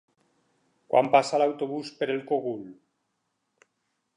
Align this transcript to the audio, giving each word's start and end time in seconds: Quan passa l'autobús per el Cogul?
Quan 0.93 1.11
passa 1.15 1.41
l'autobús 1.41 1.91
per 1.99 2.09
el 2.15 2.25
Cogul? 2.33 2.65